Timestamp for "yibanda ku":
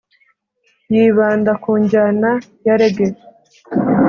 0.93-1.71